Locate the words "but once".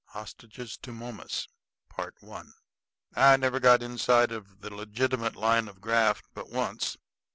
6.33-6.97